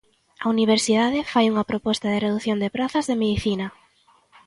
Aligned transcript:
A 0.43 0.45
Universidade 0.55 1.19
fai 1.31 1.45
unha 1.53 1.67
proposta 1.71 2.07
de 2.09 2.21
redución 2.25 2.57
de 2.63 2.73
prazas 2.75 3.07
de 3.09 3.19
Medicina. 3.21 3.67